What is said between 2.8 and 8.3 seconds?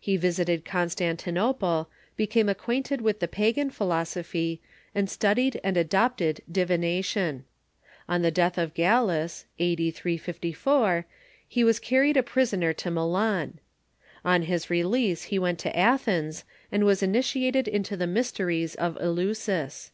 with the pagan philosophy, and studied and adopted divination. On